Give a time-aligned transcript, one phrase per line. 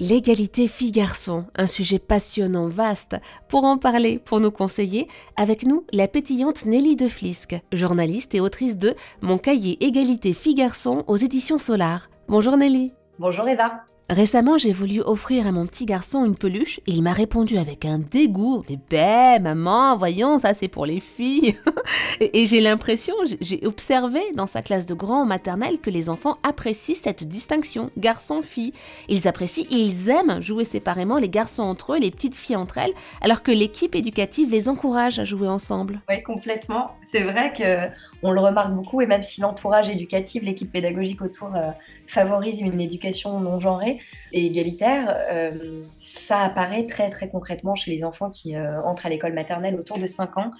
[0.00, 3.16] L'égalité fille-garçon, un sujet passionnant, vaste.
[3.48, 8.40] Pour en parler, pour nous conseiller, avec nous, la pétillante Nelly de Flisque, journaliste et
[8.40, 12.10] autrice de Mon cahier Égalité fille-garçon aux éditions Solar.
[12.28, 12.92] Bonjour Nelly.
[13.18, 13.82] Bonjour Eva.
[14.10, 17.98] Récemment, j'ai voulu offrir à mon petit garçon une peluche il m'a répondu avec un
[17.98, 18.64] dégoût.
[18.70, 21.56] Mais ben, maman, voyons, ça c'est pour les filles.
[22.20, 26.94] et, j'ai l'impression, j'ai observé dans sa classe de grand maternelle que les enfants apprécient
[26.94, 28.72] cette distinction, garçon-fille.
[29.08, 32.78] Ils apprécient et ils aiment jouer séparément les garçons entre eux, les petites filles entre
[32.78, 36.00] elles, alors que l'équipe éducative les encourage à jouer ensemble.
[36.08, 36.92] Oui, complètement.
[37.02, 41.54] C'est vrai que on le remarque beaucoup et même si l'entourage éducatif, l'équipe pédagogique autour
[41.54, 41.70] euh,
[42.06, 43.97] favorise une éducation non genrée,
[44.32, 49.08] et égalitaire, euh, ça apparaît très très concrètement chez les enfants qui euh, entrent à
[49.08, 50.50] l'école maternelle autour de 5 ans.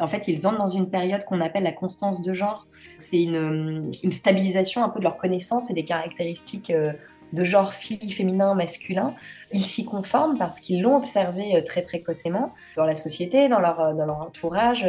[0.00, 2.66] En fait, ils entrent dans une période qu'on appelle la constance de genre.
[2.98, 6.92] C'est une, stabilisation un peu de leurs connaissances et des caractéristiques euh,
[7.32, 9.14] de genre fille, féminin, masculin.
[9.52, 14.06] Ils s'y conforment parce qu'ils l'ont observé très précocement dans la société, dans leur, dans
[14.06, 14.86] leur entourage.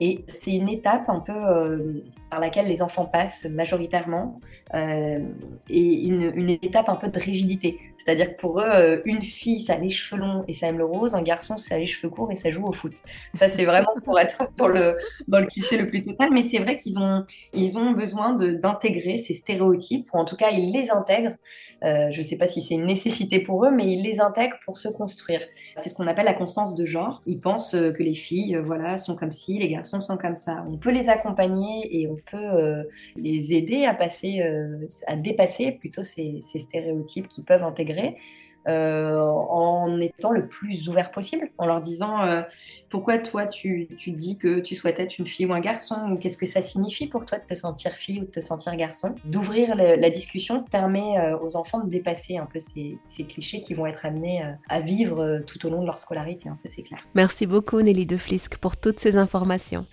[0.00, 2.02] Et c'est une étape un peu
[2.32, 4.40] par laquelle les enfants passent majoritairement
[4.72, 5.18] euh,
[5.68, 7.78] et une, étape un peu de rigidité.
[7.98, 10.78] C'est-à-dire que pour eux, euh, une fille, ça a les cheveux longs et ça aime
[10.78, 12.94] le rose, un garçon, ça a les cheveux courts et ça joue au foot.
[13.34, 14.96] Ça, c'est vraiment pour être dans le,
[15.28, 17.22] dans le cliché le plus total, mais c'est vrai qu'ils ont,
[17.52, 21.36] ils ont besoin d'intégrer ces stéréotypes, ou en tout cas, ils les intègrent.
[21.84, 24.56] Euh, je ne sais pas si c'est une nécessité pour eux, mais ils les intègrent
[24.64, 25.42] pour se construire.
[25.76, 27.20] C'est ce qu'on appelle la constance de genre.
[27.26, 30.64] Ils pensent que les filles, voilà, sont comme ci, les garçons sont comme ça.
[30.66, 32.84] On peut les accompagner et on peut euh,
[33.16, 38.16] les aider à passer, euh, à dépasser plutôt ces, stéréotypes qu'ils peuvent intégrer.
[38.68, 42.44] Euh, en étant le plus ouvert possible, en leur disant
[42.90, 46.36] pourquoi toi tu, dis que tu souhaites être une fille ou un garçon, ou qu'est-ce
[46.36, 49.16] que ça signifie pour toi de te sentir fille ou de te sentir garçon?
[49.24, 54.06] D'ouvrir la discussion permet aux enfants de dépasser un peu ces, clichés qui vont être
[54.06, 57.04] amenés à vivre tout au long de leur scolarité, hein, ça c'est clair.
[57.16, 59.88] Merci beaucoup Nelly De Flisque pour toutes ces informations.